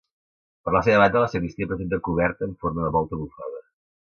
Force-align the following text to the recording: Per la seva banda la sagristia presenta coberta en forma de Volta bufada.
Per 0.67 0.71
la 0.75 0.81
seva 0.87 1.01
banda 1.03 1.21
la 1.23 1.27
sagristia 1.33 1.69
presenta 1.73 2.01
coberta 2.09 2.49
en 2.49 2.59
forma 2.65 2.87
de 2.87 2.93
Volta 2.97 3.21
bufada. 3.25 3.63